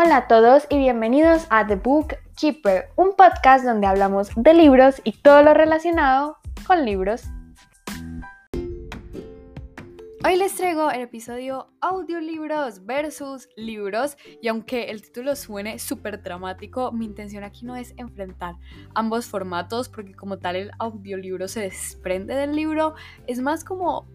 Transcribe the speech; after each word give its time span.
Hola 0.00 0.16
a 0.18 0.28
todos 0.28 0.64
y 0.70 0.78
bienvenidos 0.78 1.48
a 1.50 1.66
The 1.66 1.74
Book 1.74 2.14
Keeper, 2.36 2.90
un 2.94 3.16
podcast 3.16 3.64
donde 3.64 3.88
hablamos 3.88 4.30
de 4.36 4.54
libros 4.54 5.00
y 5.02 5.10
todo 5.10 5.42
lo 5.42 5.54
relacionado 5.54 6.36
con 6.68 6.84
libros. 6.84 7.24
Hoy 10.24 10.36
les 10.36 10.54
traigo 10.54 10.92
el 10.92 11.00
episodio 11.00 11.72
audiolibros 11.80 12.86
versus 12.86 13.48
libros 13.56 14.16
y 14.40 14.46
aunque 14.46 14.84
el 14.84 15.02
título 15.02 15.34
suene 15.34 15.80
súper 15.80 16.22
dramático, 16.22 16.92
mi 16.92 17.04
intención 17.04 17.42
aquí 17.42 17.66
no 17.66 17.74
es 17.74 17.92
enfrentar 17.96 18.54
ambos 18.94 19.26
formatos 19.26 19.88
porque 19.88 20.14
como 20.14 20.38
tal 20.38 20.54
el 20.54 20.70
audiolibro 20.78 21.48
se 21.48 21.62
desprende 21.62 22.36
del 22.36 22.54
libro, 22.54 22.94
es 23.26 23.40
más 23.40 23.64
como 23.64 24.06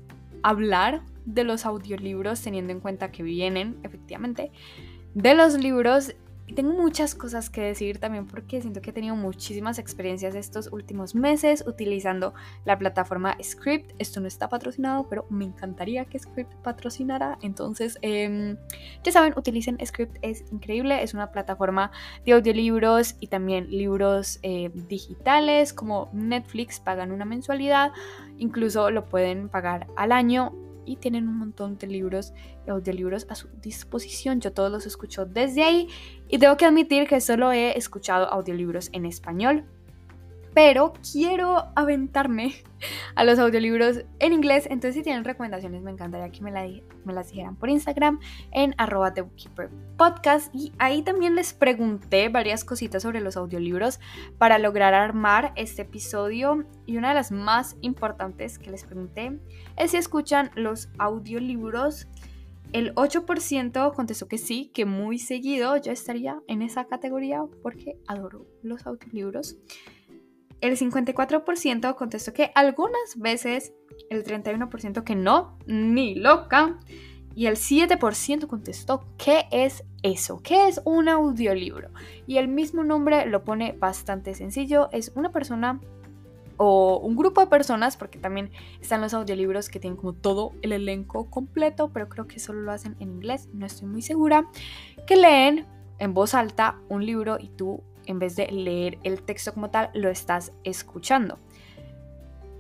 hablar 0.44 1.02
de 1.26 1.44
los 1.44 1.66
audiolibros 1.66 2.42
teniendo 2.42 2.72
en 2.72 2.80
cuenta 2.80 3.12
que 3.12 3.24
vienen 3.24 3.78
efectivamente 3.84 4.52
de 5.14 5.36
los 5.36 5.54
libros 5.56 6.14
tengo 6.56 6.74
muchas 6.74 7.16
cosas 7.16 7.50
que 7.50 7.62
decir 7.62 8.00
también 8.00 8.28
porque 8.28 8.62
siento 8.62 8.82
que 8.82 8.92
he 8.92 8.94
tenido 8.94 9.16
muchísimas 9.16 9.80
experiencias 9.80 10.36
estos 10.36 10.72
últimos 10.72 11.16
meses 11.16 11.64
utilizando 11.66 12.34
la 12.66 12.78
plataforma 12.78 13.38
Script. 13.42 13.94
Esto 13.98 14.20
no 14.20 14.28
está 14.28 14.50
patrocinado, 14.50 15.08
pero 15.10 15.26
me 15.30 15.46
encantaría 15.46 16.06
que 16.06 16.20
Script 16.20 16.54
patrocinara. 16.56 17.38
Entonces, 17.42 17.98
em, 18.02 18.58
ya 19.04 19.12
saben, 19.12 19.34
utilicen 19.38 19.78
Script, 19.86 20.18
es 20.22 20.44
increíble. 20.52 21.02
Es 21.02 21.14
una 21.14 21.32
plataforma 21.32 21.92
de 22.26 22.34
audiolibros 22.34 23.16
y 23.20 23.28
también 23.28 23.70
libros 23.70 24.40
eh, 24.44 24.70
digitales 24.74 25.74
como 25.74 26.10
Netflix. 26.14 26.80
Pagan 26.80 27.12
una 27.12 27.26
mensualidad, 27.26 27.92
incluso 28.38 28.92
lo 28.92 29.06
pueden 29.06 29.50
pagar 29.50 29.88
al 29.96 30.12
año 30.12 30.54
y 30.86 30.98
tienen 30.98 31.28
un 31.28 31.38
montón 31.38 31.78
de 31.78 31.88
libros 31.88 32.34
y 32.66 32.70
audiolibros 32.70 33.26
a 33.30 33.36
su 33.36 33.48
disposición. 33.62 34.42
Yo 34.42 34.52
todos 34.54 34.72
los 34.72 34.86
escucho 34.86 35.26
desde 35.26 35.64
ahí 35.64 35.88
y 36.28 36.38
tengo 36.38 36.58
que 36.58 36.66
admitir 36.66 37.08
que 37.08 37.22
solo 37.22 37.52
he 37.52 37.78
escuchado 37.78 38.28
audiolibros 38.28 38.90
en 38.94 39.06
español 39.06 39.66
pero 40.54 40.94
quiero 41.12 41.72
aventarme 41.76 42.54
a 43.16 43.24
los 43.24 43.40
audiolibros 43.40 44.06
en 44.20 44.34
inglés. 44.34 44.66
Entonces, 44.70 44.96
si 44.96 45.04
tienen 45.04 45.24
recomendaciones, 45.24 45.82
me 45.82 45.92
encantaría 45.92 46.32
que 46.32 46.42
me, 46.42 46.52
las 46.52 47.30
dijeran 47.30 47.56
por 47.56 47.70
Instagram 47.70 48.20
en 48.52 48.76
arroba 48.78 49.14
podcast. 49.98 50.54
Y 50.54 50.72
ahí 50.78 51.02
también 51.02 51.36
les 51.36 51.54
pregunté 51.54 52.30
varias 52.30 52.64
cositas 52.64 53.04
sobre 53.04 53.22
los 53.22 53.38
audiolibros 53.38 54.00
para 54.38 54.60
lograr 54.60 54.94
armar 54.94 55.54
este 55.56 55.84
episodio. 55.84 56.66
Y 56.86 56.98
una 56.98 57.10
de 57.10 57.16
las 57.16 57.32
más 57.32 57.76
importantes 57.82 58.60
que 58.60 58.72
les 58.72 58.84
pregunté 58.84 59.40
es 59.78 59.92
si 59.92 59.98
escuchan 59.98 60.52
los 60.56 60.90
audiolibros. 60.98 62.08
El 62.74 62.96
8% 62.96 63.94
contestó 63.94 64.28
que 64.28 64.40
sí, 64.40 64.72
que 64.74 64.86
muy 64.86 65.20
seguido 65.20 65.78
yo 65.78 65.92
estaría 65.92 66.42
en 66.48 66.64
esa 66.64 66.86
categoría 66.86 67.44
porque 67.62 68.00
adoro 68.08 68.48
los 68.64 68.88
audiolibros. 68.88 69.58
El 70.64 70.78
54% 70.78 71.94
contestó 71.96 72.32
que 72.32 72.54
algunas 72.56 73.18
veces, 73.18 73.74
el 74.10 74.24
31% 74.24 75.04
que 75.04 75.14
no, 75.14 75.58
ni 75.66 76.16
loca, 76.16 76.80
y 77.36 77.48
el 77.48 77.58
7% 77.58 78.48
contestó 78.48 79.04
¿qué 79.18 79.44
es 79.52 79.84
eso? 80.04 80.40
¿Qué 80.42 80.70
es 80.70 80.80
un 80.86 81.10
audiolibro? 81.10 81.90
Y 82.28 82.38
el 82.38 82.48
mismo 82.48 82.86
nombre 82.86 83.26
lo 83.26 83.44
pone 83.44 83.76
bastante 83.78 84.36
sencillo, 84.36 84.88
es 84.94 85.12
una 85.16 85.34
persona 85.34 85.82
o 86.56 86.98
un 86.98 87.18
grupo 87.18 87.42
de 87.42 87.48
personas, 87.48 87.98
porque 87.98 88.18
también 88.18 88.50
están 88.80 89.02
los 89.02 89.14
audiolibros 89.14 89.68
que 89.68 89.82
tienen 89.82 89.98
como 89.98 90.14
todo 90.14 90.54
el 90.62 90.72
elenco 90.72 91.30
completo, 91.30 91.92
pero 91.92 92.08
creo 92.08 92.26
que 92.26 92.40
solo 92.40 92.62
lo 92.62 92.72
hacen 92.72 92.96
en 93.02 93.12
inglés, 93.12 93.50
no 93.52 93.66
estoy 93.66 93.90
muy 93.90 94.02
segura, 94.02 94.50
que 95.08 95.18
leen 95.18 95.66
en 96.00 96.14
voz 96.14 96.34
alta 96.34 96.80
un 96.88 97.06
libro 97.06 97.38
y 97.38 97.50
tú 97.50 97.84
en 98.06 98.20
vez 98.20 98.36
de 98.36 98.48
leer 98.48 98.98
el 99.04 99.22
texto 99.22 99.54
como 99.54 99.70
tal, 99.70 99.90
lo 99.94 100.10
estás 100.10 100.52
escuchando. 100.64 101.38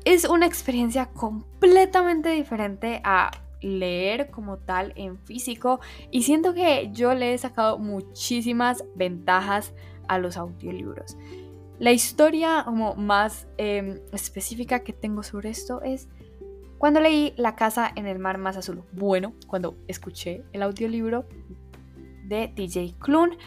Es 0.05 0.25
una 0.25 0.45
experiencia 0.45 1.07
completamente 1.07 2.29
diferente 2.29 3.01
a 3.03 3.31
leer 3.61 4.29
como 4.29 4.57
tal 4.57 4.91
en 4.95 5.17
físico 5.17 5.79
y 6.11 6.23
siento 6.23 6.53
que 6.53 6.89
yo 6.91 7.13
le 7.13 7.33
he 7.33 7.37
sacado 7.37 7.77
muchísimas 7.79 8.83
ventajas 8.95 9.73
a 10.07 10.17
los 10.19 10.35
audiolibros. 10.37 11.17
La 11.79 11.91
historia 11.91 12.63
como 12.65 12.95
más 12.95 13.47
em, 13.57 13.99
específica 14.11 14.83
que 14.83 14.93
tengo 14.93 15.23
sobre 15.23 15.49
esto 15.49 15.81
es 15.81 16.07
cuando 16.77 16.99
leí 16.99 17.33
La 17.37 17.55
casa 17.55 17.91
en 17.95 18.07
el 18.07 18.19
mar 18.19 18.37
más 18.37 18.57
azul. 18.57 18.83
Bueno, 18.91 19.33
cuando 19.47 19.77
escuché 19.87 20.43
el 20.51 20.63
audiolibro 20.63 21.25
de 22.25 22.51
DJ 22.53 22.95
Clun. 22.99 23.37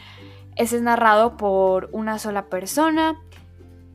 Ese 0.57 0.77
es 0.77 0.83
narrado 0.83 1.37
por 1.37 1.89
una 1.93 2.19
sola 2.19 2.47
persona. 2.47 3.21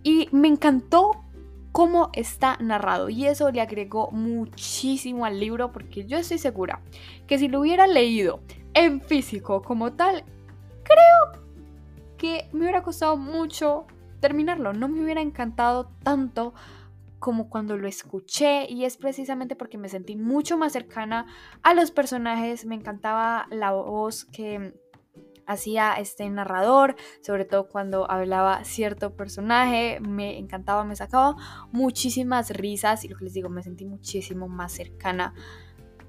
Y 0.04 0.30
me 0.32 0.48
encantó 0.48 1.24
cómo 1.72 2.10
está 2.14 2.58
narrado. 2.60 3.10
Y 3.10 3.26
eso 3.26 3.52
le 3.52 3.62
agregó 3.62 4.12
muchísimo 4.12 5.26
al 5.26 5.40
libro 5.40 5.72
porque 5.72 6.06
yo 6.06 6.18
estoy 6.18 6.38
segura 6.38 6.82
que 7.28 7.38
si 7.38 7.48
lo 7.48 7.62
hubiera 7.62 7.88
leído 7.88 8.42
en 8.74 9.02
físico 9.02 9.62
como 9.62 9.94
tal, 9.94 10.24
creo 10.84 11.44
que 12.18 12.50
me 12.54 12.62
hubiera 12.62 12.84
costado 12.84 13.18
mucho 13.18 13.86
terminarlo, 14.20 14.74
no 14.74 14.88
me 14.88 15.02
hubiera 15.02 15.22
encantado 15.22 15.92
tanto 16.04 16.54
como 17.20 17.50
cuando 17.50 17.78
lo 17.78 17.88
escuché 17.88 18.66
y 18.70 18.86
es 18.86 18.98
precisamente 18.98 19.56
porque 19.56 19.78
me 19.78 19.90
sentí 19.90 20.16
mucho 20.16 20.58
más 20.58 20.74
cercana 20.74 21.28
a 21.62 21.74
los 21.74 21.92
personajes, 21.92 22.66
me 22.66 22.76
encantaba 22.76 23.48
la 23.52 23.72
voz 23.72 24.26
que 24.26 24.74
hacía 25.46 25.94
este 25.94 26.30
narrador, 26.30 26.96
sobre 27.22 27.46
todo 27.46 27.68
cuando 27.68 28.10
hablaba 28.10 28.64
cierto 28.64 29.16
personaje, 29.16 30.00
me 30.00 30.38
encantaba, 30.38 30.84
me 30.84 30.96
sacaba 30.96 31.36
muchísimas 31.72 32.50
risas 32.52 33.04
y 33.04 33.08
lo 33.08 33.18
que 33.18 33.26
les 33.26 33.34
digo, 33.34 33.50
me 33.50 33.64
sentí 33.64 33.86
muchísimo 33.86 34.48
más 34.48 34.72
cercana 34.72 35.34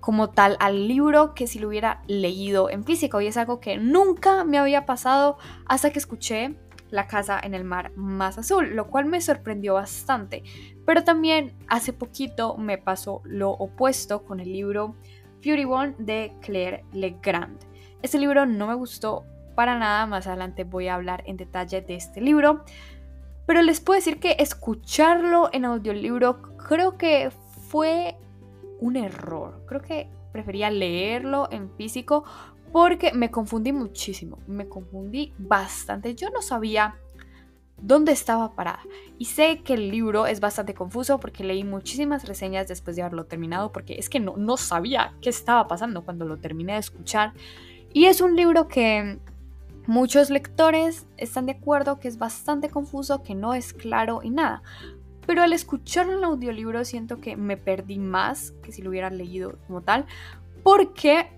como 0.03 0.31
tal 0.31 0.57
al 0.59 0.89
libro 0.89 1.33
que 1.33 1.47
si 1.47 1.61
lo 1.61 1.69
hubiera 1.69 2.03
leído 2.09 2.69
en 2.69 2.85
físico 2.85 3.21
y 3.21 3.29
es 3.29 3.37
algo 3.37 3.61
que 3.61 3.79
nunca 3.79 4.45
me 4.45 4.59
había 4.59 4.85
pasado 4.85 5.39
hasta 5.65 5.91
que 5.91 6.01
escuché 6.01 6.57
La 6.91 7.07
casa 7.07 7.41
en 7.43 7.55
el 7.55 7.65
mar 7.65 7.93
más 7.97 8.37
azul, 8.37 8.77
lo 8.77 8.89
cual 8.89 9.07
me 9.07 9.23
sorprendió 9.23 9.75
bastante. 9.75 10.43
Pero 10.85 11.05
también 11.05 11.57
hace 11.69 11.95
poquito 11.95 12.59
me 12.59 12.77
pasó 12.77 13.23
lo 13.25 13.51
opuesto 13.51 14.25
con 14.25 14.41
el 14.41 14.53
libro 14.53 14.97
Fury 15.43 15.65
One 15.65 15.95
de 15.99 16.35
Claire 16.43 16.85
Legrand. 16.93 17.72
Este 18.03 18.19
libro 18.19 18.47
no 18.47 18.67
me 18.67 18.75
gustó 18.75 19.25
para 19.55 19.79
nada, 19.79 20.07
más 20.07 20.27
adelante 20.27 20.65
voy 20.65 20.89
a 20.89 20.95
hablar 20.95 21.23
en 21.27 21.37
detalle 21.37 21.81
de 21.83 21.95
este 21.95 22.21
libro, 22.21 22.65
pero 23.47 23.63
les 23.63 23.81
puedo 23.81 23.99
decir 23.99 24.19
que 24.19 24.37
escucharlo 24.39 25.51
en 25.53 25.65
audiolibro 25.65 26.43
creo 26.57 26.97
que 26.97 27.31
fue 27.69 28.17
un 28.81 28.97
error. 28.97 29.65
Creo 29.67 29.83
que 29.83 30.09
prefería 30.33 30.71
leerlo 30.71 31.49
en 31.51 31.71
físico 31.71 32.25
porque 32.73 33.13
me 33.13 33.31
confundí 33.31 33.73
muchísimo, 33.73 34.39
me 34.47 34.69
confundí 34.69 35.33
bastante. 35.39 36.15
Yo 36.15 36.31
no 36.31 36.43
sabía 36.43 36.97
dónde 37.83 38.13
estaba 38.13 38.55
parada. 38.55 38.81
Y 39.19 39.27
sé 39.27 39.61
que 39.63 39.75
el 39.75 39.91
libro 39.91 40.27
es 40.27 40.41
bastante 40.41 40.75
confuso 40.75 41.21
porque 41.21 41.45
leí 41.45 41.65
muchísimas 41.65 42.27
reseñas 42.27 42.69
después 42.69 42.97
de 42.97 43.03
haberlo 43.03 43.27
terminado 43.27 43.73
porque 43.73 43.95
es 43.95 44.09
que 44.09 44.21
no, 44.21 44.37
no 44.37 44.57
sabía 44.57 45.15
qué 45.21 45.31
estaba 45.31 45.69
pasando 45.69 46.05
cuando 46.05 46.25
lo 46.25 46.39
terminé 46.39 46.75
de 46.75 46.79
escuchar. 46.79 47.33
Y 47.93 48.07
es 48.07 48.21
un 48.21 48.37
libro 48.37 48.69
que 48.69 49.19
muchos 49.87 50.31
lectores 50.31 51.07
están 51.17 51.47
de 51.47 51.53
acuerdo 51.53 51.99
que 51.99 52.09
es 52.09 52.19
bastante 52.19 52.71
confuso, 52.71 53.23
que 53.23 53.35
no 53.35 53.55
es 53.55 53.73
claro 53.73 54.21
y 54.23 54.31
nada. 54.31 54.63
Pero 55.27 55.43
al 55.43 55.53
escucharlo 55.53 56.19
en 56.19 56.25
audiolibro 56.25 56.85
siento 56.85 57.21
que 57.21 57.37
me 57.37 57.57
perdí 57.57 57.99
más 57.99 58.53
que 58.63 58.73
si 58.73 58.83
lo 58.83 58.91
hubiera 58.91 59.11
leído 59.11 59.59
como 59.67 59.83
tal, 59.83 60.07
porque 60.63 61.29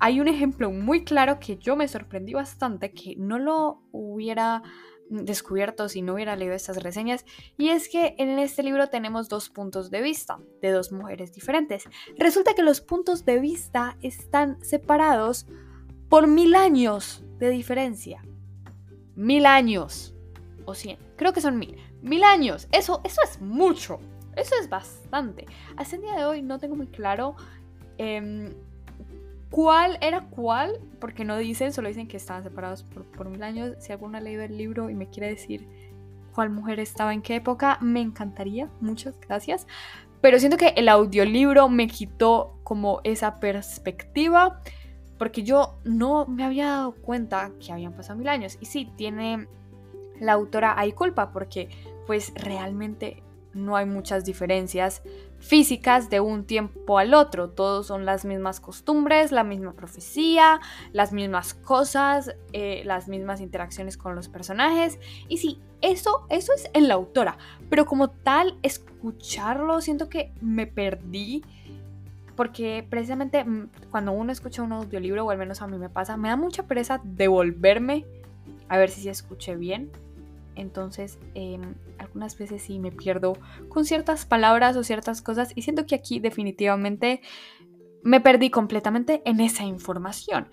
hay 0.00 0.20
un 0.20 0.28
ejemplo 0.28 0.70
muy 0.70 1.04
claro 1.04 1.38
que 1.38 1.56
yo 1.56 1.76
me 1.76 1.86
sorprendí 1.86 2.34
bastante, 2.34 2.92
que 2.92 3.14
no 3.16 3.38
lo 3.38 3.82
hubiera 3.92 4.62
descubierto 5.10 5.88
si 5.88 6.02
no 6.02 6.14
hubiera 6.14 6.34
leído 6.34 6.54
estas 6.54 6.82
reseñas, 6.82 7.24
y 7.56 7.68
es 7.68 7.88
que 7.88 8.14
en 8.18 8.38
este 8.38 8.62
libro 8.62 8.88
tenemos 8.88 9.28
dos 9.28 9.50
puntos 9.50 9.90
de 9.90 10.02
vista 10.02 10.38
de 10.60 10.70
dos 10.70 10.92
mujeres 10.92 11.32
diferentes. 11.32 11.84
Resulta 12.16 12.54
que 12.54 12.62
los 12.62 12.80
puntos 12.80 13.24
de 13.24 13.38
vista 13.38 13.96
están 14.02 14.62
separados 14.64 15.46
por 16.08 16.26
mil 16.26 16.54
años 16.54 17.22
de 17.38 17.50
diferencia. 17.50 18.22
Mil 19.16 19.46
años. 19.46 20.14
O 20.64 20.74
cien. 20.74 20.98
Creo 21.16 21.32
que 21.32 21.40
son 21.40 21.58
mil. 21.58 21.76
Mil 22.02 22.24
años. 22.24 22.68
Eso, 22.72 23.00
eso 23.04 23.20
es 23.22 23.40
mucho. 23.40 24.00
Eso 24.36 24.54
es 24.60 24.68
bastante. 24.68 25.46
Hasta 25.76 25.96
el 25.96 26.02
día 26.02 26.16
de 26.16 26.24
hoy 26.24 26.42
no 26.42 26.58
tengo 26.58 26.74
muy 26.74 26.86
claro 26.88 27.36
em, 27.98 28.52
cuál 29.50 29.98
era 30.00 30.26
cuál, 30.28 30.80
porque 31.00 31.24
no 31.24 31.36
dicen, 31.36 31.72
solo 31.72 31.88
dicen 31.88 32.08
que 32.08 32.16
estaban 32.16 32.42
separados 32.42 32.82
por, 32.82 33.04
por 33.04 33.28
mil 33.28 33.42
años. 33.42 33.76
Si 33.78 33.92
alguno 33.92 34.18
ha 34.18 34.20
leído 34.20 34.42
el 34.42 34.56
libro 34.56 34.90
y 34.90 34.94
me 34.94 35.08
quiere 35.08 35.28
decir 35.28 35.68
cuál 36.34 36.50
mujer 36.50 36.80
estaba 36.80 37.14
en 37.14 37.22
qué 37.22 37.36
época, 37.36 37.78
me 37.80 38.00
encantaría. 38.00 38.68
Muchas 38.80 39.18
gracias. 39.20 39.66
Pero 40.20 40.38
siento 40.38 40.56
que 40.56 40.68
el 40.68 40.88
audiolibro 40.88 41.68
me 41.68 41.86
quitó 41.86 42.58
como 42.64 43.00
esa 43.04 43.40
perspectiva 43.40 44.62
porque 45.18 45.42
yo 45.42 45.78
no 45.84 46.26
me 46.26 46.44
había 46.44 46.66
dado 46.66 46.92
cuenta 46.92 47.52
que 47.64 47.72
habían 47.72 47.92
pasado 47.92 48.18
mil 48.18 48.28
años. 48.28 48.58
Y 48.60 48.66
sí, 48.66 48.90
tiene 48.96 49.48
la 50.20 50.32
autora 50.32 50.78
hay 50.78 50.92
culpa 50.92 51.32
porque 51.32 51.68
pues 52.06 52.32
realmente 52.34 53.22
no 53.54 53.76
hay 53.76 53.86
muchas 53.86 54.24
diferencias 54.24 55.02
físicas 55.38 56.10
de 56.10 56.20
un 56.20 56.44
tiempo 56.44 56.98
al 56.98 57.14
otro. 57.14 57.50
Todos 57.50 57.86
son 57.86 58.04
las 58.04 58.24
mismas 58.24 58.60
costumbres, 58.60 59.30
la 59.30 59.44
misma 59.44 59.72
profecía, 59.74 60.60
las 60.92 61.12
mismas 61.12 61.54
cosas, 61.54 62.34
eh, 62.52 62.82
las 62.84 63.08
mismas 63.08 63.40
interacciones 63.40 63.96
con 63.96 64.14
los 64.14 64.28
personajes. 64.28 64.98
Y 65.28 65.38
sí, 65.38 65.60
eso, 65.82 66.26
eso 66.30 66.52
es 66.54 66.68
en 66.72 66.88
la 66.88 66.94
autora. 66.94 67.38
Pero 67.70 67.86
como 67.86 68.10
tal, 68.10 68.58
escucharlo, 68.62 69.80
siento 69.80 70.08
que 70.08 70.32
me 70.40 70.66
perdí. 70.66 71.44
Porque 72.36 72.86
precisamente 72.88 73.44
mm, 73.44 73.70
cuando 73.90 74.12
uno 74.12 74.32
escucha 74.32 74.62
un 74.62 74.72
audiolibro, 74.72 75.24
o 75.24 75.30
al 75.30 75.38
menos 75.38 75.62
a 75.62 75.66
mí 75.66 75.78
me 75.78 75.88
pasa, 75.88 76.16
me 76.16 76.28
da 76.28 76.36
mucha 76.36 76.66
pereza 76.66 77.00
devolverme 77.04 78.06
a 78.68 78.78
ver 78.78 78.90
si 78.90 79.02
se 79.02 79.10
escuché 79.10 79.56
bien 79.56 79.90
entonces, 80.56 81.18
em, 81.34 81.74
algunas 81.98 82.38
veces 82.38 82.62
sí 82.62 82.78
me 82.78 82.92
pierdo 82.92 83.34
con 83.68 83.84
ciertas 83.84 84.26
palabras 84.26 84.76
o 84.76 84.84
ciertas 84.84 85.22
cosas 85.22 85.52
y 85.54 85.62
siento 85.62 85.86
que 85.86 85.94
aquí 85.94 86.20
definitivamente 86.20 87.20
me 88.02 88.20
perdí 88.20 88.50
completamente 88.50 89.22
en 89.24 89.40
esa 89.40 89.64
información. 89.64 90.48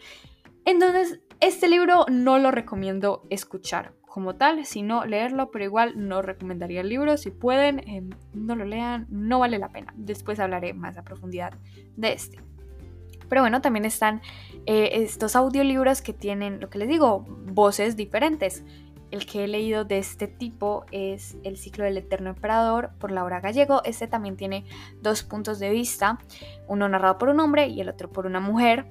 Entonces, 0.65 1.21
este 1.39 1.67
libro 1.67 2.05
no 2.09 2.39
lo 2.39 2.51
recomiendo 2.51 3.25
escuchar 3.29 3.93
como 4.11 4.35
tal, 4.35 4.65
sino 4.65 5.05
leerlo, 5.05 5.51
pero 5.51 5.63
igual 5.63 5.93
no 5.95 6.21
recomendaría 6.21 6.81
el 6.81 6.89
libro. 6.89 7.15
Si 7.15 7.31
pueden, 7.31 7.87
em, 7.87 8.09
no 8.33 8.55
lo 8.55 8.65
lean, 8.65 9.07
no 9.09 9.39
vale 9.39 9.57
la 9.57 9.69
pena. 9.69 9.93
Después 9.95 10.37
hablaré 10.41 10.73
más 10.73 10.97
a 10.97 11.03
profundidad 11.03 11.53
de 11.95 12.11
este. 12.11 12.39
Pero 13.29 13.41
bueno, 13.41 13.61
también 13.61 13.85
están 13.85 14.21
eh, 14.65 14.89
estos 14.95 15.37
audiolibros 15.37 16.01
que 16.01 16.11
tienen, 16.11 16.59
lo 16.59 16.69
que 16.69 16.79
les 16.79 16.89
digo, 16.89 17.25
voces 17.53 17.95
diferentes. 17.95 18.65
El 19.11 19.25
que 19.25 19.45
he 19.45 19.47
leído 19.47 19.85
de 19.85 19.99
este 19.99 20.27
tipo 20.27 20.85
es 20.91 21.37
El 21.43 21.55
ciclo 21.55 21.85
del 21.85 21.97
eterno 21.97 22.31
emperador 22.31 22.91
por 22.99 23.11
Laura 23.11 23.39
Gallego. 23.39 23.81
Este 23.85 24.07
también 24.07 24.35
tiene 24.35 24.65
dos 25.01 25.23
puntos 25.23 25.57
de 25.59 25.69
vista, 25.69 26.19
uno 26.67 26.89
narrado 26.89 27.17
por 27.17 27.29
un 27.29 27.39
hombre 27.39 27.67
y 27.67 27.79
el 27.79 27.87
otro 27.87 28.11
por 28.11 28.25
una 28.25 28.41
mujer. 28.41 28.87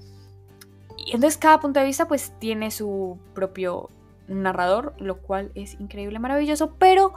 Y 0.97 1.15
entonces 1.15 1.37
cada 1.37 1.61
punto 1.61 1.79
de 1.79 1.85
vista 1.85 2.09
pues 2.09 2.33
tiene 2.39 2.71
su 2.71 3.19
propio 3.35 3.91
narrador, 4.31 4.95
lo 4.99 5.19
cual 5.19 5.51
es 5.55 5.79
increíble, 5.81 6.19
maravilloso, 6.19 6.77
pero 6.79 7.13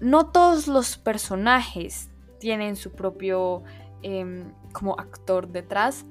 no 0.00 0.26
todos 0.30 0.68
los 0.68 0.98
personajes 0.98 2.10
tienen 2.38 2.76
su 2.76 2.92
propio 2.92 3.62
em, 4.02 4.52
como 4.72 4.98
actor 4.98 5.48
detrás. 5.48 6.04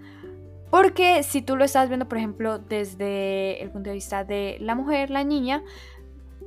Porque 0.69 1.23
si 1.23 1.41
tú 1.41 1.57
lo 1.57 1.65
estás 1.65 1.89
viendo, 1.89 2.07
por 2.07 2.17
ejemplo, 2.17 2.57
desde 2.57 3.61
el 3.61 3.69
punto 3.71 3.89
de 3.89 3.95
vista 3.95 4.23
de 4.23 4.57
la 4.61 4.73
mujer, 4.73 5.09
la 5.09 5.25
niña, 5.25 5.61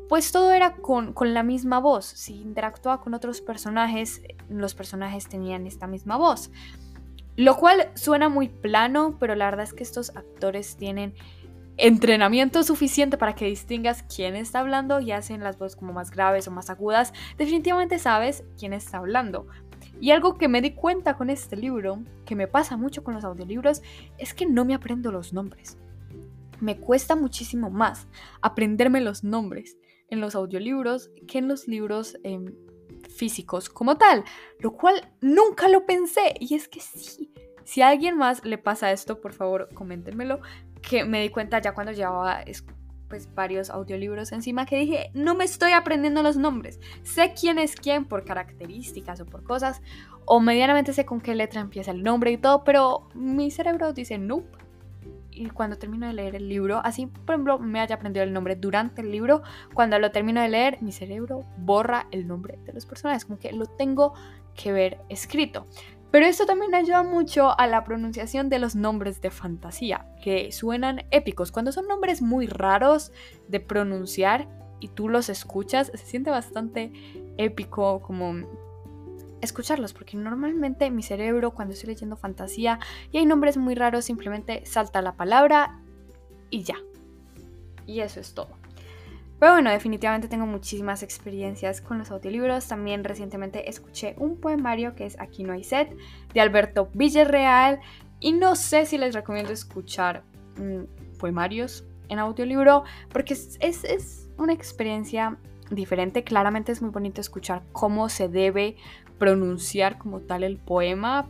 pues 0.08 0.32
todo 0.32 0.52
era 0.52 0.76
con, 0.76 1.12
con, 1.12 1.34
la 1.34 1.42
misma 1.42 1.78
voz. 1.78 2.06
Si 2.06 2.40
interactuaba 2.40 3.02
con 3.02 3.12
otros 3.12 3.42
personajes, 3.42 4.22
los 4.48 4.74
personajes 4.74 5.28
tenían 5.28 5.66
esta 5.66 5.86
misma 5.86 6.16
voz. 6.16 6.50
Lo 7.36 7.56
cual 7.56 7.90
suena 7.94 8.28
muy 8.30 8.48
plano, 8.48 9.16
pero 9.20 9.34
la 9.34 9.46
verdad 9.46 9.64
es 9.64 9.74
que 9.74 9.82
estos 9.82 10.10
actores 10.16 10.76
tienen 10.76 11.14
entrenamiento 11.76 12.62
suficiente 12.62 13.18
para 13.18 13.34
que 13.34 13.46
distingas 13.46 14.02
quién 14.02 14.36
está 14.36 14.60
hablando 14.60 15.00
y 15.00 15.12
hacen 15.12 15.42
las 15.42 15.58
voces 15.58 15.76
como 15.76 15.92
más 15.92 16.10
graves 16.10 16.46
o 16.46 16.50
más 16.50 16.70
agudas. 16.70 17.12
Definitivamente 17.36 17.98
sabes 17.98 18.44
quién 18.58 18.72
está 18.72 18.98
hablando. 18.98 19.46
Y 20.00 20.10
algo 20.10 20.36
que 20.36 20.48
me 20.48 20.60
di 20.60 20.72
cuenta 20.72 21.16
con 21.16 21.30
este 21.30 21.56
libro, 21.56 22.02
que 22.24 22.36
me 22.36 22.48
pasa 22.48 22.76
mucho 22.76 23.02
con 23.02 23.14
los 23.14 23.24
audiolibros, 23.24 23.82
es 24.18 24.34
que 24.34 24.46
no 24.46 24.64
me 24.64 24.74
aprendo 24.74 25.12
los 25.12 25.32
nombres. 25.32 25.78
Me 26.60 26.78
cuesta 26.78 27.16
muchísimo 27.16 27.70
más 27.70 28.06
aprenderme 28.40 29.00
los 29.00 29.24
nombres 29.24 29.76
en 30.08 30.20
los 30.20 30.34
audiolibros 30.34 31.10
que 31.26 31.38
en 31.38 31.48
los 31.48 31.66
libros 31.68 32.16
em, 32.22 32.54
físicos 33.08 33.68
como 33.68 33.96
tal, 33.96 34.24
lo 34.58 34.72
cual 34.72 35.12
nunca 35.20 35.68
lo 35.68 35.86
pensé. 35.86 36.34
Y 36.38 36.54
es 36.54 36.68
que 36.68 36.80
sí, 36.80 37.32
si 37.64 37.82
a 37.82 37.88
alguien 37.88 38.16
más 38.16 38.44
le 38.44 38.58
pasa 38.58 38.92
esto, 38.92 39.20
por 39.20 39.32
favor, 39.32 39.68
coméntenmelo, 39.74 40.40
que 40.88 41.04
me 41.04 41.20
di 41.20 41.30
cuenta 41.30 41.60
ya 41.60 41.72
cuando 41.72 41.92
llevaba 41.92 42.44
pues 43.08 43.32
varios 43.34 43.70
audiolibros 43.70 44.32
encima 44.32 44.66
que 44.66 44.76
dije, 44.76 45.10
no 45.14 45.34
me 45.34 45.44
estoy 45.44 45.72
aprendiendo 45.72 46.22
los 46.22 46.36
nombres. 46.36 46.80
Sé 47.02 47.32
quién 47.38 47.58
es 47.58 47.76
quién 47.76 48.06
por 48.06 48.24
características 48.24 49.20
o 49.20 49.26
por 49.26 49.44
cosas, 49.44 49.82
o 50.24 50.40
medianamente 50.40 50.92
sé 50.92 51.04
con 51.04 51.20
qué 51.20 51.34
letra 51.34 51.60
empieza 51.60 51.90
el 51.90 52.02
nombre 52.02 52.32
y 52.32 52.38
todo, 52.38 52.64
pero 52.64 53.08
mi 53.14 53.50
cerebro 53.50 53.92
dice 53.92 54.18
nope. 54.18 54.58
Y 55.30 55.50
cuando 55.50 55.76
termino 55.76 56.06
de 56.06 56.12
leer 56.12 56.36
el 56.36 56.48
libro, 56.48 56.80
así 56.84 57.06
por 57.06 57.34
ejemplo 57.34 57.58
me 57.58 57.80
haya 57.80 57.96
aprendido 57.96 58.24
el 58.24 58.32
nombre 58.32 58.54
durante 58.54 59.02
el 59.02 59.10
libro, 59.10 59.42
cuando 59.74 59.98
lo 59.98 60.12
termino 60.12 60.40
de 60.40 60.48
leer, 60.48 60.78
mi 60.80 60.92
cerebro 60.92 61.40
borra 61.56 62.06
el 62.12 62.26
nombre 62.26 62.58
de 62.64 62.72
los 62.72 62.86
personajes, 62.86 63.24
como 63.24 63.38
que 63.38 63.52
lo 63.52 63.66
tengo 63.66 64.14
que 64.54 64.72
ver 64.72 64.98
escrito. 65.08 65.66
Pero 66.14 66.26
esto 66.26 66.46
también 66.46 66.72
ayuda 66.76 67.02
mucho 67.02 67.58
a 67.58 67.66
la 67.66 67.82
pronunciación 67.82 68.48
de 68.48 68.60
los 68.60 68.76
nombres 68.76 69.20
de 69.20 69.32
fantasía, 69.32 70.06
que 70.22 70.52
suenan 70.52 71.06
épicos. 71.10 71.50
Cuando 71.50 71.72
son 71.72 71.88
nombres 71.88 72.22
muy 72.22 72.46
raros 72.46 73.10
de 73.48 73.58
pronunciar 73.58 74.46
y 74.78 74.86
tú 74.86 75.08
los 75.08 75.28
escuchas, 75.28 75.90
se 75.92 76.06
siente 76.06 76.30
bastante 76.30 76.92
épico 77.36 78.00
como 78.00 78.46
escucharlos, 79.40 79.92
porque 79.92 80.16
normalmente 80.16 80.88
mi 80.92 81.02
cerebro 81.02 81.50
cuando 81.50 81.74
estoy 81.74 81.88
leyendo 81.88 82.14
fantasía 82.14 82.78
y 83.10 83.18
hay 83.18 83.26
nombres 83.26 83.56
muy 83.56 83.74
raros, 83.74 84.04
simplemente 84.04 84.64
salta 84.66 85.02
la 85.02 85.16
palabra 85.16 85.80
y 86.48 86.62
ya. 86.62 86.76
Y 87.88 88.02
eso 88.02 88.20
es 88.20 88.34
todo. 88.34 88.63
Pero 89.44 89.56
bueno, 89.56 89.70
definitivamente 89.72 90.26
tengo 90.26 90.46
muchísimas 90.46 91.02
experiencias 91.02 91.82
con 91.82 91.98
los 91.98 92.10
audiolibros. 92.10 92.66
También 92.66 93.04
recientemente 93.04 93.68
escuché 93.68 94.14
un 94.16 94.40
poemario 94.40 94.94
que 94.94 95.04
es 95.04 95.20
Aquí 95.20 95.44
no 95.44 95.52
hay 95.52 95.62
set 95.62 95.94
de 96.32 96.40
Alberto 96.40 96.88
Villarreal. 96.94 97.78
Y 98.20 98.32
no 98.32 98.56
sé 98.56 98.86
si 98.86 98.96
les 98.96 99.14
recomiendo 99.14 99.52
escuchar 99.52 100.24
mm, 100.56 101.18
poemarios 101.18 101.84
en 102.08 102.20
audiolibro 102.20 102.84
porque 103.10 103.34
es, 103.34 103.58
es, 103.60 103.84
es 103.84 104.30
una 104.38 104.54
experiencia 104.54 105.36
diferente. 105.70 106.24
Claramente 106.24 106.72
es 106.72 106.80
muy 106.80 106.90
bonito 106.90 107.20
escuchar 107.20 107.64
cómo 107.72 108.08
se 108.08 108.30
debe 108.30 108.76
pronunciar 109.18 109.98
como 109.98 110.20
tal 110.20 110.42
el 110.42 110.56
poema, 110.56 111.28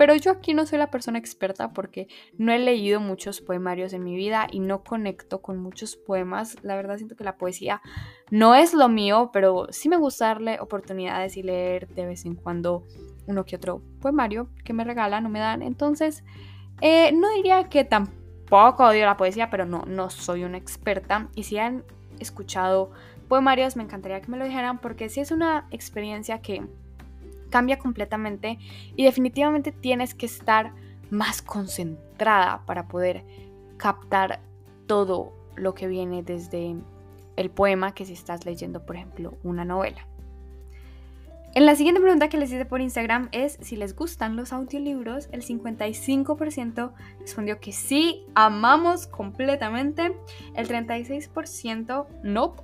pero 0.00 0.16
yo 0.16 0.30
aquí 0.30 0.54
no 0.54 0.64
soy 0.64 0.78
la 0.78 0.90
persona 0.90 1.18
experta 1.18 1.74
porque 1.74 2.08
no 2.38 2.52
he 2.52 2.58
leído 2.58 3.00
muchos 3.00 3.42
poemarios 3.42 3.92
en 3.92 4.02
mi 4.02 4.16
vida 4.16 4.46
y 4.50 4.60
no 4.60 4.82
conecto 4.82 5.42
con 5.42 5.58
muchos 5.58 5.94
poemas. 5.94 6.56
La 6.62 6.74
verdad 6.74 6.96
siento 6.96 7.16
que 7.16 7.24
la 7.24 7.36
poesía 7.36 7.82
no 8.30 8.54
es 8.54 8.72
lo 8.72 8.88
mío, 8.88 9.28
pero 9.30 9.66
sí 9.68 9.90
me 9.90 9.98
gusta 9.98 10.28
darle 10.28 10.58
oportunidades 10.58 11.36
y 11.36 11.42
leer 11.42 11.86
de 11.88 12.06
vez 12.06 12.24
en 12.24 12.34
cuando 12.34 12.86
uno 13.26 13.44
que 13.44 13.56
otro 13.56 13.82
poemario 14.00 14.48
que 14.64 14.72
me 14.72 14.84
regalan 14.84 15.26
o 15.26 15.28
me 15.28 15.38
dan. 15.38 15.60
Entonces, 15.60 16.24
eh, 16.80 17.12
no 17.12 17.30
diría 17.34 17.64
que 17.64 17.84
tampoco 17.84 18.86
odio 18.86 19.04
la 19.04 19.18
poesía, 19.18 19.50
pero 19.50 19.66
no, 19.66 19.82
no 19.86 20.08
soy 20.08 20.44
una 20.44 20.56
experta. 20.56 21.28
Y 21.34 21.42
si 21.42 21.58
han 21.58 21.84
escuchado 22.18 22.90
poemarios, 23.28 23.76
me 23.76 23.82
encantaría 23.82 24.22
que 24.22 24.30
me 24.30 24.38
lo 24.38 24.46
dijeran 24.46 24.78
porque 24.78 25.10
sí 25.10 25.20
es 25.20 25.30
una 25.30 25.66
experiencia 25.70 26.40
que 26.40 26.66
cambia 27.50 27.78
completamente 27.78 28.58
y 28.96 29.04
definitivamente 29.04 29.72
tienes 29.72 30.14
que 30.14 30.26
estar 30.26 30.72
más 31.10 31.42
concentrada 31.42 32.64
para 32.66 32.88
poder 32.88 33.24
captar 33.76 34.40
todo 34.86 35.32
lo 35.56 35.74
que 35.74 35.88
viene 35.88 36.22
desde 36.22 36.76
el 37.36 37.50
poema 37.50 37.94
que 37.94 38.04
si 38.04 38.12
estás 38.12 38.44
leyendo, 38.44 38.84
por 38.84 38.96
ejemplo, 38.96 39.36
una 39.42 39.64
novela. 39.64 40.06
En 41.52 41.66
la 41.66 41.74
siguiente 41.74 42.00
pregunta 42.00 42.28
que 42.28 42.36
les 42.36 42.52
hice 42.52 42.64
por 42.64 42.80
Instagram 42.80 43.28
es 43.32 43.58
si 43.60 43.74
les 43.74 43.96
gustan 43.96 44.36
los 44.36 44.52
audiolibros. 44.52 45.28
El 45.32 45.42
55% 45.42 46.92
respondió 47.18 47.58
que 47.58 47.72
sí, 47.72 48.24
amamos 48.36 49.08
completamente. 49.08 50.16
El 50.54 50.68
36% 50.68 52.06
no, 52.22 52.54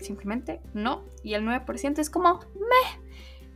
simplemente 0.00 0.60
no. 0.72 1.04
Y 1.22 1.34
el 1.34 1.44
9% 1.44 2.00
es 2.00 2.10
como 2.10 2.40
meh. 2.54 3.00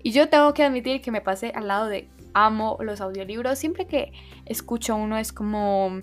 Y 0.08 0.12
yo 0.12 0.30
tengo 0.30 0.54
que 0.54 0.64
admitir 0.64 1.02
que 1.02 1.10
me 1.10 1.20
pasé 1.20 1.52
al 1.54 1.68
lado 1.68 1.86
de 1.86 2.08
amo 2.32 2.78
los 2.80 3.02
audiolibros. 3.02 3.58
Siempre 3.58 3.86
que 3.86 4.14
escucho 4.46 4.96
uno 4.96 5.18
es 5.18 5.34
como 5.34 6.00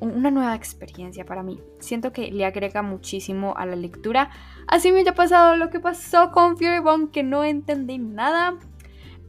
una 0.00 0.32
nueva 0.32 0.56
experiencia 0.56 1.24
para 1.24 1.44
mí. 1.44 1.60
Siento 1.78 2.12
que 2.12 2.32
le 2.32 2.44
agrega 2.44 2.82
muchísimo 2.82 3.54
a 3.56 3.66
la 3.66 3.76
lectura. 3.76 4.30
Así 4.66 4.90
me 4.90 5.08
ha 5.08 5.14
pasado 5.14 5.54
lo 5.54 5.70
que 5.70 5.78
pasó 5.78 6.32
con 6.32 6.56
Fury 6.56 6.80
Bone, 6.80 7.10
que 7.12 7.22
no 7.22 7.44
entendí 7.44 7.98
nada. 7.98 8.56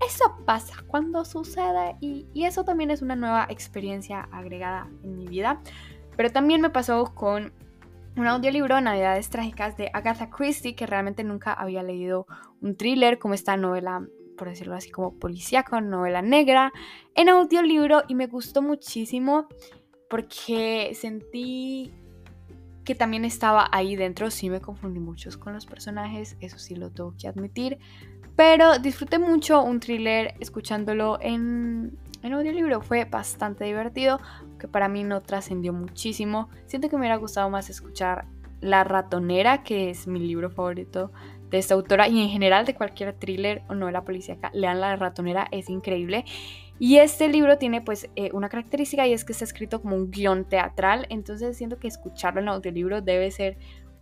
Eso 0.03 0.35
pasa 0.47 0.77
cuando 0.87 1.23
sucede 1.23 1.95
y, 2.01 2.25
y, 2.33 2.45
eso 2.45 2.65
también 2.65 2.89
es 2.89 3.03
una 3.03 3.15
nueva 3.15 3.45
experiencia 3.49 4.27
agregada 4.31 4.87
en 5.03 5.15
mi 5.15 5.27
vida. 5.27 5.61
Pero 6.17 6.31
también 6.31 6.59
me 6.59 6.71
pasó 6.71 7.13
con 7.13 7.53
un 8.15 8.27
audiolibro, 8.27 8.81
Navidades 8.81 9.29
Trágicas, 9.29 9.77
de 9.77 9.89
Agatha 9.93 10.29
Christie, 10.29 10.75
que 10.75 10.85
realmente 10.85 11.23
nunca 11.23 11.53
había 11.53 11.83
leído 11.83 12.27
un 12.61 12.75
thriller 12.75 13.19
como 13.19 13.33
esta 13.33 13.55
novela, 13.57 14.05
por 14.37 14.49
decirlo 14.49 14.75
así, 14.75 14.91
como 14.91 15.17
policíaca, 15.17 15.79
novela 15.81 16.21
negra, 16.21 16.73
en 17.15 17.29
audiolibro 17.29 18.03
y 18.07 18.15
me 18.15 18.27
gustó 18.27 18.61
muchísimo 18.61 19.47
porque 20.09 20.91
sentí 20.93 21.93
que 22.83 22.95
también 22.95 23.25
estaba 23.25 23.69
ahí 23.71 23.95
dentro. 23.95 24.29
Sí 24.29 24.49
me 24.49 24.59
confundí 24.59 24.99
mucho 24.99 25.29
con 25.39 25.53
los 25.53 25.65
personajes, 25.65 26.35
eso 26.41 26.59
sí 26.59 26.75
lo 26.75 26.91
tengo 26.91 27.15
que 27.17 27.27
admitir. 27.27 27.77
Pero 28.35 28.79
disfruté 28.79 29.19
mucho 29.19 29.61
un 29.61 29.79
thriller 29.79 30.33
escuchándolo 30.39 31.17
en, 31.21 31.97
en 32.23 32.33
audiolibro. 32.33 32.81
Fue 32.81 33.05
bastante 33.05 33.65
divertido, 33.65 34.19
que 34.59 34.67
para 34.67 34.87
mí 34.87 35.03
no 35.03 35.21
trascendió 35.21 35.73
muchísimo. 35.73 36.49
Siento 36.67 36.89
que 36.89 36.95
me 36.95 37.01
hubiera 37.01 37.17
gustado 37.17 37.49
más 37.49 37.69
escuchar 37.69 38.25
La 38.59 38.83
ratonera, 38.83 39.63
que 39.63 39.89
es 39.89 40.07
mi 40.07 40.19
libro 40.19 40.49
favorito 40.49 41.11
de 41.49 41.57
esta 41.57 41.73
autora 41.73 42.07
y 42.07 42.21
en 42.21 42.29
general 42.29 42.65
de 42.65 42.75
cualquier 42.75 43.13
thriller 43.13 43.63
o 43.67 43.75
novela 43.75 44.03
policíaca. 44.03 44.51
Lean 44.53 44.79
La 44.79 44.95
ratonera, 44.95 45.47
es 45.51 45.69
increíble. 45.69 46.25
Y 46.79 46.97
este 46.97 47.27
libro 47.27 47.59
tiene 47.59 47.81
pues 47.81 48.09
eh, 48.15 48.31
una 48.33 48.49
característica 48.49 49.05
y 49.05 49.13
es 49.13 49.23
que 49.23 49.33
está 49.33 49.43
escrito 49.45 49.81
como 49.81 49.95
un 49.95 50.09
guion 50.09 50.45
teatral, 50.45 51.05
entonces 51.09 51.55
siento 51.55 51.77
que 51.77 51.87
escucharlo 51.87 52.41
en 52.41 52.47
audiolibro 52.47 53.01
debe 53.01 53.29
ser 53.29 53.57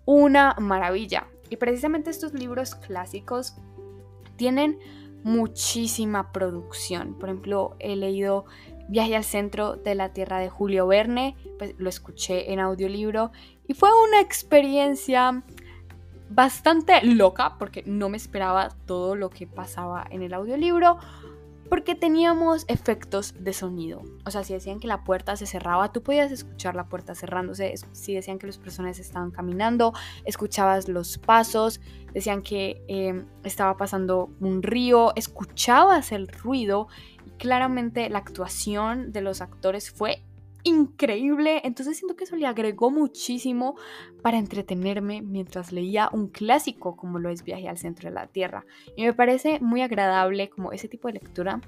una 0.05 0.55
maravilla. 0.59 1.27
Y 1.49 1.57
precisamente 1.57 2.09
estos 2.09 2.33
libros 2.33 2.75
clásicos 2.75 3.57
tienen 4.37 4.79
muchísima 5.23 6.31
producción. 6.31 7.13
Por 7.13 7.29
ejemplo, 7.29 7.75
he 7.79 7.95
leído 7.95 8.45
Viaje 8.87 9.15
al 9.15 9.23
centro 9.23 9.75
de 9.75 9.93
la 9.93 10.13
Tierra 10.13 10.39
de 10.39 10.49
Julio 10.49 10.87
Verne, 10.87 11.35
pues 11.59 11.75
lo 11.77 11.89
escuché 11.89 12.51
en 12.51 12.59
audiolibro 12.59 13.31
y 13.67 13.75
fue 13.75 13.89
una 14.07 14.19
experiencia 14.19 15.43
bastante 16.31 17.03
loca 17.03 17.55
porque 17.59 17.83
no 17.85 18.09
me 18.09 18.17
esperaba 18.17 18.69
todo 18.87 19.15
lo 19.15 19.29
que 19.29 19.45
pasaba 19.45 20.07
en 20.09 20.23
el 20.23 20.33
audiolibro 20.33 20.97
porque 21.69 21.93
teníamos 21.95 22.65
efectos 22.67 23.35
de 23.39 23.53
sonido. 23.53 24.01
O 24.25 24.31
sea, 24.31 24.43
si 24.43 24.53
decían 24.53 24.79
que 24.79 24.87
la 24.87 25.03
puerta 25.03 25.35
se 25.35 25.45
cerraba, 25.45 25.91
tú 25.91 26.01
podías 26.01 26.31
escuchar 26.31 26.75
la 26.75 26.89
puerta 26.89 27.13
cerrándose. 27.13 27.75
Si 27.91 28.13
decían 28.15 28.39
que 28.39 28.47
los 28.47 28.57
personajes 28.57 28.99
estaban 28.99 29.31
caminando, 29.31 29.93
escuchabas 30.25 30.87
los 30.87 31.17
pasos. 31.19 31.79
Decían 32.13 32.41
que 32.41 32.83
em, 32.87 33.27
estaba 33.43 33.77
pasando 33.77 34.31
un 34.39 34.63
río, 34.63 35.13
escuchabas 35.15 36.11
el 36.11 36.27
ruido. 36.27 36.87
Y 37.25 37.29
claramente 37.31 38.09
la 38.09 38.19
actuación 38.19 39.11
de 39.11 39.21
los 39.21 39.41
actores 39.41 39.91
fue 39.91 40.23
increíble. 40.63 41.61
Entonces 41.63 41.97
siento 41.97 42.15
que 42.15 42.23
eso 42.23 42.35
le 42.35 42.47
agregó 42.47 42.91
muchísimo 42.91 43.75
para 44.21 44.37
entretenerme 44.37 45.21
mientras 45.21 45.71
leía 45.71 46.09
un 46.11 46.27
clásico 46.27 46.95
como 46.95 47.19
lo 47.19 47.29
es 47.29 47.43
Viaje 47.43 47.69
al 47.69 47.77
Centro 47.77 48.09
de 48.09 48.15
la 48.15 48.27
Tierra. 48.27 48.65
Y 48.95 49.03
me 49.03 49.13
parece 49.13 49.59
muy 49.59 49.81
agradable 49.81 50.49
como 50.49 50.71
ese 50.71 50.87
tipo 50.87 51.07
de 51.07 51.15
lectura. 51.15 51.61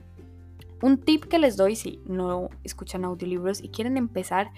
Un 0.82 0.98
tip 0.98 1.26
que 1.26 1.40
les 1.40 1.58
doy 1.58 1.76
si 1.76 2.00
no 2.06 2.50
escuchan 2.64 3.06
audiolibros 3.06 3.64
y 3.64 3.70
quieren 3.70 3.98
empezar 3.98 4.52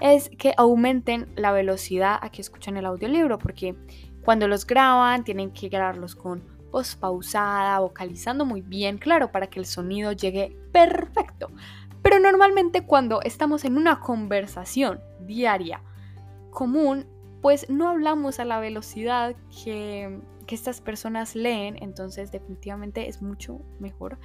es 0.00 0.30
que 0.30 0.54
aumenten 0.56 1.28
la 1.36 1.52
velocidad 1.52 2.18
a 2.20 2.30
que 2.30 2.40
escuchan 2.40 2.76
el 2.76 2.86
audiolibro 2.86 3.38
porque 3.38 3.74
cuando 4.24 4.48
los 4.48 4.66
graban 4.66 5.24
tienen 5.24 5.50
que 5.50 5.68
grabarlos 5.68 6.14
con 6.14 6.42
voz 6.70 6.96
pausada, 6.96 7.78
vocalizando 7.78 8.44
muy 8.44 8.60
bien, 8.60 8.98
claro, 8.98 9.30
para 9.30 9.46
que 9.46 9.60
el 9.60 9.66
sonido 9.66 10.10
llegue 10.10 10.56
perfecto. 10.72 11.50
Pero 12.04 12.20
normalmente 12.20 12.84
cuando 12.84 13.22
estamos 13.22 13.64
en 13.64 13.78
una 13.78 13.98
conversación 13.98 15.00
diaria 15.20 15.80
común, 16.50 17.06
pues 17.40 17.70
no 17.70 17.88
hablamos 17.88 18.38
a 18.40 18.44
la 18.44 18.60
velocidad 18.60 19.34
que, 19.64 20.20
estas 20.48 20.80
personas 20.80 21.34
leen, 21.34 21.82
entonces 21.82 22.30
definitivamente 22.30 23.08
es 23.08 23.22
mucho 23.22 23.62
mejor 23.80 24.18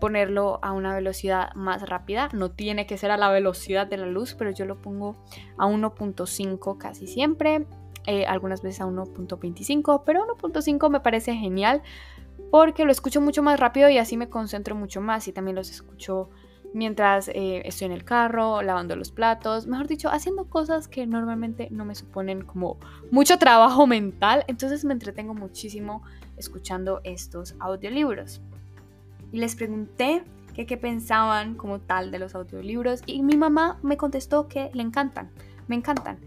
ponerlo 0.00 0.58
a 0.62 0.72
una 0.72 0.94
velocidad 0.94 1.54
más 1.54 1.88
rápida. 1.88 2.30
No 2.32 2.50
tiene 2.50 2.86
que 2.86 2.96
ser 2.96 3.10
a 3.10 3.18
la 3.18 3.30
velocidad 3.30 3.86
de 3.86 3.98
la 3.98 4.06
luz, 4.06 4.34
pero 4.34 4.50
yo 4.50 4.64
lo 4.64 4.80
pongo 4.80 5.14
a 5.58 5.66
1.5 5.66 6.78
casi 6.78 7.06
siempre, 7.06 7.66
eh, 8.06 8.24
algunas 8.26 8.62
veces 8.62 8.80
a 8.80 8.86
1.25, 8.86 10.02
pero 10.04 10.26
1.5 10.26 10.90
me 10.90 11.00
parece 11.00 11.34
genial 11.34 11.82
porque 12.50 12.84
lo 12.84 12.90
escucho 12.90 13.20
mucho 13.20 13.42
más 13.42 13.60
rápido 13.60 13.90
y 13.90 13.98
así 13.98 14.16
me 14.16 14.30
concentro 14.30 14.74
mucho 14.74 15.02
más 15.02 15.28
y 15.28 15.32
también 15.32 15.54
los 15.54 15.70
escucho 15.70 16.30
mientras 16.74 17.28
eh, 17.28 17.62
estoy 17.64 17.86
en 17.86 17.92
el 17.92 18.04
carro, 18.04 18.62
lavando 18.62 18.96
los 18.96 19.10
platos, 19.10 19.66
mejor 19.66 19.86
dicho, 19.86 20.08
haciendo 20.10 20.44
cosas 20.46 20.88
que 20.88 21.06
normalmente 21.06 21.68
no 21.70 21.84
me 21.84 21.94
suponen 21.94 22.42
como 22.42 22.78
mucho 23.10 23.38
trabajo 23.38 23.86
mental, 23.88 24.44
entonces 24.48 24.84
me 24.84 24.92
entretengo 24.92 25.34
muchísimo 25.34 26.02
escuchando 26.36 27.00
estos 27.04 27.54
audiolibros. 27.58 28.40
Y 29.32 29.38
les 29.38 29.54
pregunté 29.54 30.24
qué 30.66 30.76
pensaban 30.76 31.54
como 31.54 31.80
tal 31.80 32.10
de 32.10 32.18
los 32.18 32.34
audiolibros 32.34 33.02
y 33.06 33.22
mi 33.22 33.36
mamá 33.36 33.78
me 33.82 33.96
contestó 33.96 34.48
que 34.48 34.70
le 34.74 34.82
encantan, 34.82 35.30
me 35.68 35.76
encantan. 35.76 36.18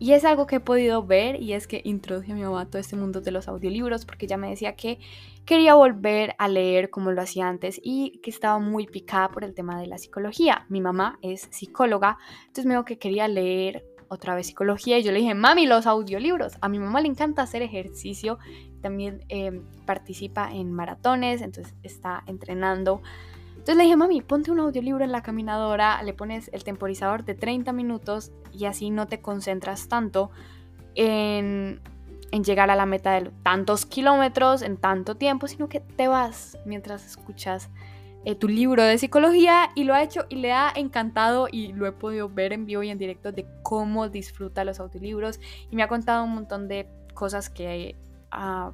Y 0.00 0.14
es 0.14 0.24
algo 0.24 0.46
que 0.46 0.56
he 0.56 0.60
podido 0.60 1.04
ver 1.04 1.40
y 1.42 1.52
es 1.52 1.66
que 1.66 1.82
introduje 1.84 2.32
a 2.32 2.34
mi 2.34 2.42
mamá 2.42 2.62
a 2.62 2.66
todo 2.66 2.78
este 2.78 2.96
mundo 2.96 3.20
de 3.20 3.32
los 3.32 3.48
audiolibros 3.48 4.06
porque 4.06 4.24
ella 4.24 4.38
me 4.38 4.48
decía 4.48 4.74
que 4.74 4.98
quería 5.44 5.74
volver 5.74 6.34
a 6.38 6.48
leer 6.48 6.88
como 6.88 7.12
lo 7.12 7.20
hacía 7.20 7.46
antes 7.46 7.78
y 7.84 8.18
que 8.22 8.30
estaba 8.30 8.58
muy 8.58 8.86
picada 8.86 9.30
por 9.30 9.44
el 9.44 9.52
tema 9.54 9.78
de 9.78 9.86
la 9.86 9.98
psicología. 9.98 10.64
Mi 10.70 10.80
mamá 10.80 11.18
es 11.20 11.48
psicóloga, 11.50 12.16
entonces 12.40 12.64
me 12.64 12.72
dijo 12.72 12.86
que 12.86 12.98
quería 12.98 13.28
leer 13.28 13.84
otra 14.08 14.34
vez 14.34 14.46
psicología 14.46 14.98
y 14.98 15.02
yo 15.02 15.12
le 15.12 15.18
dije, 15.18 15.34
mami, 15.34 15.66
los 15.66 15.86
audiolibros. 15.86 16.54
A 16.62 16.70
mi 16.70 16.78
mamá 16.78 17.02
le 17.02 17.08
encanta 17.08 17.42
hacer 17.42 17.60
ejercicio, 17.60 18.38
también 18.80 19.26
em, 19.28 19.62
participa 19.84 20.50
en 20.50 20.72
maratones, 20.72 21.42
entonces 21.42 21.74
está 21.82 22.24
entrenando 22.26 23.02
entonces 23.60 23.76
le 23.76 23.82
dije, 23.82 23.96
mami, 23.96 24.22
ponte 24.22 24.50
un 24.50 24.58
audiolibro 24.58 25.04
en 25.04 25.12
la 25.12 25.22
caminadora, 25.22 26.02
le 26.02 26.14
pones 26.14 26.48
el 26.54 26.64
temporizador 26.64 27.26
de 27.26 27.34
30 27.34 27.74
minutos 27.74 28.32
y 28.54 28.64
así 28.64 28.88
no 28.88 29.06
te 29.06 29.20
concentras 29.20 29.86
tanto 29.86 30.30
en, 30.94 31.82
llegar 32.42 32.70
a 32.70 32.74
la 32.74 32.86
meta 32.86 33.12
de 33.12 33.30
tantos 33.42 33.84
kilómetros 33.84 34.62
en 34.62 34.78
tanto 34.78 35.16
tiempo, 35.16 35.46
sino 35.46 35.68
que 35.68 35.80
te 35.80 36.08
vas 36.08 36.56
mientras 36.64 37.06
escuchas 37.06 37.68
eh, 38.24 38.34
tu 38.34 38.48
libro 38.48 38.82
de 38.82 38.96
psicología 38.96 39.68
y 39.74 39.84
lo 39.84 39.92
ha 39.92 40.02
hecho 40.02 40.24
y 40.30 40.36
le 40.36 40.52
ha 40.52 40.72
encantado 40.74 41.46
y 41.52 41.74
lo 41.74 41.86
he 41.86 41.92
podido 41.92 42.30
ver 42.30 42.54
en 42.54 42.64
vivo 42.64 42.82
y 42.82 42.88
en 42.88 42.96
directo 42.96 43.30
de 43.30 43.44
cómo 43.62 44.08
disfruta 44.08 44.64
los 44.64 44.80
audiolibros 44.80 45.38
y 45.70 45.76
me 45.76 45.82
ha 45.82 45.88
contado 45.88 46.24
un 46.24 46.32
montón 46.32 46.66
de 46.66 46.88
cosas 47.12 47.50
que 47.50 47.94
ha 48.30 48.72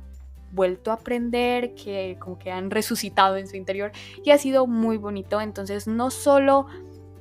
vuelto 0.52 0.90
a 0.90 0.94
aprender, 0.94 1.74
que 1.74 2.16
como 2.18 2.38
que 2.38 2.50
han 2.50 2.70
resucitado 2.70 3.36
en 3.36 3.46
su 3.46 3.56
interior 3.56 3.92
y 4.24 4.30
ha 4.30 4.38
sido 4.38 4.66
muy 4.66 4.96
bonito. 4.96 5.40
Entonces 5.40 5.86
no 5.86 6.10
solo 6.10 6.66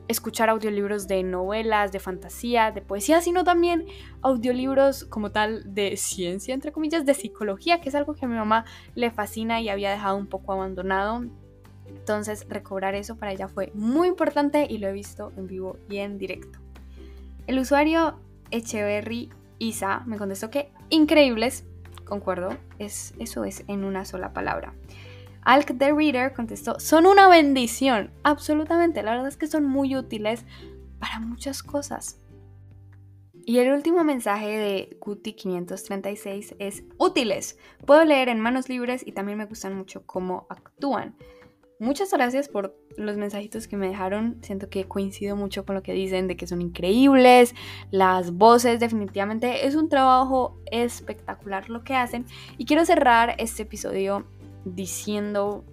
escuchar 0.07 0.49
audiolibros 0.49 1.07
de 1.07 1.23
novelas, 1.23 1.91
de 1.91 1.99
fantasía, 1.99 2.71
de 2.71 2.81
poesía, 2.81 3.21
sino 3.21 3.43
también 3.43 3.85
audiolibros 4.21 5.05
como 5.05 5.31
tal 5.31 5.73
de 5.73 5.97
ciencia, 5.97 6.53
entre 6.53 6.71
comillas, 6.71 7.05
de 7.05 7.13
psicología, 7.13 7.81
que 7.81 7.89
es 7.89 7.95
algo 7.95 8.13
que 8.13 8.25
a 8.25 8.27
mi 8.27 8.35
mamá 8.35 8.65
le 8.93 9.11
fascina 9.11 9.61
y 9.61 9.69
había 9.69 9.91
dejado 9.91 10.17
un 10.17 10.27
poco 10.27 10.53
abandonado. 10.53 11.23
Entonces 11.87 12.45
recobrar 12.49 12.95
eso 12.95 13.17
para 13.17 13.31
ella 13.31 13.47
fue 13.47 13.71
muy 13.73 14.07
importante 14.07 14.67
y 14.69 14.77
lo 14.77 14.87
he 14.87 14.93
visto 14.93 15.31
en 15.37 15.47
vivo 15.47 15.77
y 15.89 15.97
en 15.97 16.17
directo. 16.17 16.59
El 17.47 17.59
usuario 17.59 18.19
Echeverry 18.51 19.29
Isa 19.59 20.03
me 20.05 20.17
contestó 20.17 20.49
que 20.49 20.71
increíbles, 20.89 21.65
concuerdo, 22.05 22.57
es, 22.79 23.13
eso 23.19 23.43
es 23.43 23.63
en 23.67 23.83
una 23.83 24.05
sola 24.05 24.33
palabra. 24.33 24.73
Alk 25.41 25.77
the 25.77 25.93
Reader 25.93 26.33
contestó, 26.33 26.79
son 26.79 27.05
una 27.05 27.27
bendición, 27.27 28.11
absolutamente, 28.23 29.03
la 29.03 29.11
verdad 29.11 29.27
es 29.27 29.37
que 29.37 29.47
son 29.47 29.65
muy 29.65 29.95
útiles 29.95 30.45
para 30.99 31.19
muchas 31.19 31.61
cosas. 31.61 32.19
Y 33.47 33.59
el 33.59 33.71
último 33.71 34.03
mensaje 34.03 34.57
de 34.57 34.97
Cuti 34.99 35.33
536 35.33 36.55
es 36.57 36.83
útiles. 36.97 37.59
Puedo 37.85 38.03
leer 38.03 38.27
en 38.29 38.39
manos 38.39 38.69
libres 38.69 39.05
y 39.05 39.11
también 39.11 39.37
me 39.37 39.45
gustan 39.45 39.75
mucho 39.75 40.03
cómo 40.07 40.47
actúan. 40.49 41.15
Muchas 41.77 42.09
gracias 42.11 42.47
por 42.47 42.73
los 42.95 43.17
mensajitos 43.17 43.67
que 43.67 43.75
me 43.75 43.89
dejaron. 43.89 44.37
Siento 44.41 44.69
que 44.69 44.85
coincido 44.85 45.35
mucho 45.35 45.65
con 45.65 45.75
lo 45.75 45.83
que 45.83 45.91
dicen 45.91 46.27
de 46.27 46.37
que 46.37 46.47
son 46.47 46.61
increíbles. 46.61 47.53
Las 47.91 48.31
voces, 48.31 48.79
definitivamente 48.79 49.67
es 49.67 49.75
un 49.75 49.89
trabajo 49.89 50.57
espectacular 50.71 51.69
lo 51.69 51.83
que 51.83 51.93
hacen. 51.93 52.25
Y 52.57 52.63
quiero 52.63 52.85
cerrar 52.85 53.35
este 53.39 53.63
episodio 53.63 54.25
diciendo, 54.63 55.65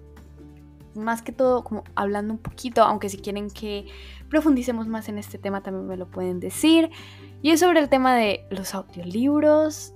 más 0.93 1.21
que 1.21 1.31
todo, 1.31 1.63
como 1.63 1.85
hablando 1.95 2.33
un 2.33 2.39
poquito, 2.39 2.83
aunque 2.83 3.07
si 3.07 3.17
quieren 3.17 3.49
que 3.49 3.85
profundicemos 4.29 4.87
más 4.89 5.07
en 5.07 5.17
este 5.17 5.37
tema 5.37 5.63
también 5.63 5.87
me 5.87 5.95
lo 5.95 6.11
pueden 6.11 6.41
decir. 6.41 6.89
Y 7.41 7.51
es 7.51 7.61
sobre 7.61 7.79
el 7.79 7.87
tema 7.87 8.13
de 8.13 8.45
los 8.49 8.75
audiolibros. 8.75 9.93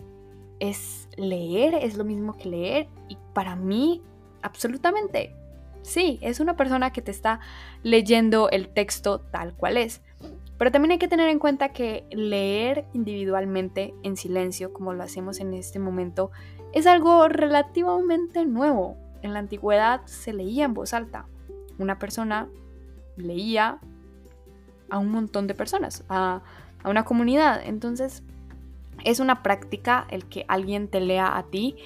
Es 0.61 1.09
leer, 1.17 1.75
es 1.75 1.97
lo 1.97 2.05
mismo 2.05 2.37
que 2.37 2.47
leer. 2.47 2.87
Y 3.09 3.17
para 3.33 3.57
mí, 3.57 4.01
absolutamente 4.41 5.35
Sí, 5.87 6.19
es 6.21 6.41
una 6.41 6.57
persona 6.57 6.91
que 6.91 7.01
te 7.01 7.11
está 7.11 7.39
leyendo 7.81 8.49
el 8.49 8.67
texto 8.67 9.21
tal 9.21 9.53
cual 9.53 9.77
es. 9.77 10.01
Pero 10.57 10.69
también 10.69 10.91
hay 10.91 10.97
que 10.97 11.07
tener 11.07 11.29
en 11.29 11.39
cuenta 11.39 11.69
que 11.69 12.05
leer 12.11 12.83
individualmente 12.91 13.93
en 14.03 14.17
silencio, 14.17 14.73
como 14.73 14.91
lo 14.91 15.01
hacemos 15.01 15.39
en 15.39 15.53
este 15.53 15.79
momento, 15.79 16.29
es 16.73 16.87
algo 16.87 17.29
relativamente 17.29 18.45
nuevo. 18.45 18.97
En 19.21 19.31
la 19.31 19.39
antigüedad 19.39 20.01
se 20.07 20.33
leía 20.33 20.65
en 20.65 20.73
voz 20.73 20.93
alta. 20.93 21.25
Una 21.77 21.99
persona 21.99 22.49
leía 23.15 23.79
a 24.89 24.97
un 24.99 25.09
montón 25.09 25.47
de 25.47 25.55
personas, 25.55 26.03
a, 26.09 26.41
una 26.83 27.05
comunidad. 27.05 27.61
Entonces, 27.65 28.23
es 29.05 29.21
una 29.21 29.41
práctica 29.41 30.05
el 30.09 30.25
que 30.25 30.43
alguien 30.49 30.89
te 30.89 30.99
lea 30.99 31.37
a 31.37 31.43
ti 31.43 31.77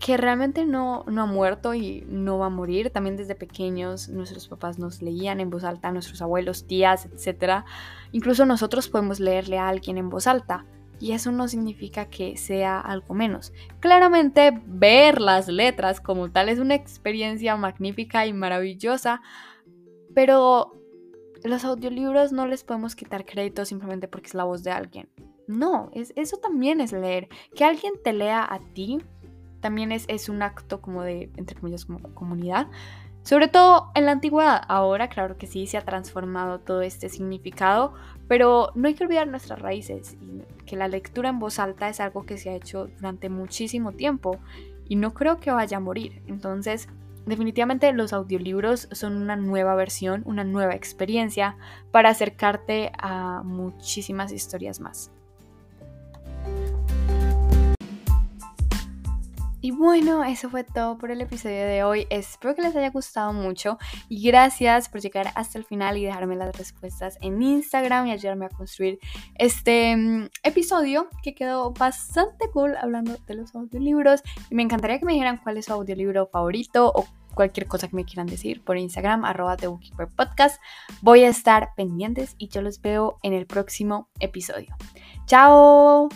que 0.00 0.16
realmente 0.16 0.64
no, 0.64 1.04
no 1.06 1.22
ha 1.22 1.26
muerto 1.26 1.74
y 1.74 2.04
no 2.08 2.38
va 2.38 2.46
a 2.46 2.50
morir. 2.50 2.90
También 2.90 3.18
desde 3.18 3.34
pequeños 3.34 4.08
nuestros 4.08 4.48
papás 4.48 4.78
nos 4.78 5.02
leían 5.02 5.40
en 5.40 5.50
voz 5.50 5.62
alta, 5.62 5.92
nuestros 5.92 6.22
abuelos, 6.22 6.66
tías, 6.66 7.06
etc. 7.06 7.64
Incluso 8.10 8.46
nosotros 8.46 8.88
podemos 8.88 9.20
leerle 9.20 9.58
a 9.58 9.68
alguien 9.68 9.98
en 9.98 10.08
voz 10.08 10.26
alta 10.26 10.64
y 10.98 11.12
eso 11.12 11.32
no 11.32 11.48
significa 11.48 12.06
que 12.06 12.38
sea 12.38 12.80
algo 12.80 13.14
menos. 13.14 13.52
Claramente 13.80 14.58
ver 14.66 15.20
las 15.20 15.48
letras 15.48 16.00
como 16.00 16.30
tal 16.30 16.48
es 16.48 16.58
una 16.58 16.74
experiencia 16.74 17.54
magnífica 17.56 18.26
y 18.26 18.32
maravillosa, 18.32 19.20
pero 20.14 20.80
los 21.44 21.64
audiolibros 21.66 22.32
no 22.32 22.46
les 22.46 22.64
podemos 22.64 22.96
quitar 22.96 23.26
crédito 23.26 23.66
simplemente 23.66 24.08
porque 24.08 24.28
es 24.28 24.34
la 24.34 24.44
voz 24.44 24.62
de 24.62 24.70
alguien. 24.70 25.10
No, 25.46 25.90
es, 25.92 26.14
eso 26.16 26.38
también 26.38 26.80
es 26.80 26.92
leer. 26.92 27.28
Que 27.54 27.64
alguien 27.64 27.94
te 28.02 28.14
lea 28.14 28.46
a 28.48 28.60
ti 28.72 28.98
también 29.60 29.92
es, 29.92 30.04
es 30.08 30.28
un 30.28 30.42
acto 30.42 30.80
como 30.80 31.02
de, 31.02 31.30
entre 31.36 31.56
comillas, 31.58 31.84
como 31.84 32.00
comunidad. 32.14 32.68
Sobre 33.22 33.48
todo 33.48 33.90
en 33.94 34.06
la 34.06 34.12
antigüedad. 34.12 34.62
Ahora, 34.66 35.08
claro 35.08 35.36
que 35.36 35.46
sí, 35.46 35.66
se 35.66 35.76
ha 35.76 35.84
transformado 35.84 36.60
todo 36.60 36.80
este 36.82 37.08
significado, 37.08 37.92
pero 38.28 38.72
no 38.74 38.88
hay 38.88 38.94
que 38.94 39.04
olvidar 39.04 39.28
nuestras 39.28 39.60
raíces 39.60 40.16
y 40.20 40.42
que 40.64 40.76
la 40.76 40.88
lectura 40.88 41.28
en 41.28 41.38
voz 41.38 41.58
alta 41.58 41.88
es 41.88 42.00
algo 42.00 42.24
que 42.24 42.38
se 42.38 42.50
ha 42.50 42.54
hecho 42.54 42.86
durante 42.96 43.28
muchísimo 43.28 43.92
tiempo 43.92 44.38
y 44.88 44.96
no 44.96 45.12
creo 45.12 45.38
que 45.38 45.50
vaya 45.50 45.76
a 45.76 45.80
morir. 45.80 46.22
Entonces, 46.26 46.88
definitivamente 47.26 47.92
los 47.92 48.12
audiolibros 48.12 48.88
son 48.92 49.16
una 49.16 49.36
nueva 49.36 49.74
versión, 49.74 50.22
una 50.24 50.44
nueva 50.44 50.74
experiencia 50.74 51.56
para 51.90 52.10
acercarte 52.10 52.90
a 52.98 53.42
muchísimas 53.44 54.32
historias 54.32 54.80
más. 54.80 55.12
Y 59.60 59.72
bueno, 59.72 60.24
eso 60.24 60.48
fue 60.48 60.64
todo 60.64 60.96
por 60.96 61.10
el 61.10 61.20
episodio 61.20 61.66
de 61.66 61.82
hoy. 61.82 62.06
Espero 62.10 62.54
que 62.54 62.62
les 62.62 62.74
haya 62.74 62.90
gustado 62.90 63.32
mucho 63.32 63.78
y 64.08 64.22
gracias 64.26 64.88
por 64.88 65.00
llegar 65.00 65.32
hasta 65.34 65.58
el 65.58 65.64
final 65.64 65.98
y 65.98 66.04
dejarme 66.04 66.36
las 66.36 66.56
respuestas 66.56 67.18
en 67.20 67.42
Instagram 67.42 68.06
y 68.06 68.12
ayudarme 68.12 68.46
a 68.46 68.48
construir 68.48 68.98
este 69.34 69.96
mm, 69.96 70.28
episodio 70.42 71.08
que 71.22 71.34
quedó 71.34 71.72
bastante 71.72 72.50
cool 72.52 72.76
hablando 72.76 73.16
de 73.26 73.34
los 73.34 73.54
audiolibros. 73.54 74.22
Y 74.50 74.54
me 74.54 74.62
encantaría 74.62 74.98
que 74.98 75.04
me 75.04 75.12
dijeran 75.12 75.38
cuál 75.42 75.58
es 75.58 75.66
su 75.66 75.72
audiolibro 75.72 76.26
favorito 76.26 76.90
o 76.94 77.06
cualquier 77.34 77.66
cosa 77.66 77.88
que 77.88 77.96
me 77.96 78.04
quieran 78.04 78.26
decir 78.26 78.62
por 78.62 78.76
Instagram, 78.76 79.24
arroba 79.24 79.56
Podcast. 80.16 80.60
Voy 81.02 81.24
a 81.24 81.28
estar 81.28 81.70
pendientes 81.76 82.34
y 82.38 82.48
yo 82.48 82.62
los 82.62 82.80
veo 82.80 83.18
en 83.22 83.32
el 83.32 83.46
próximo 83.46 84.08
episodio. 84.20 84.74
¡Chao! 85.26 86.08